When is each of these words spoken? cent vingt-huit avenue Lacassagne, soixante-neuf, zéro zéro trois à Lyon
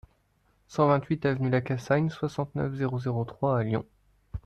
cent 0.67 0.87
vingt-huit 0.87 1.23
avenue 1.27 1.51
Lacassagne, 1.51 2.09
soixante-neuf, 2.09 2.73
zéro 2.73 2.97
zéro 2.99 3.23
trois 3.23 3.59
à 3.59 3.61
Lyon 3.63 3.85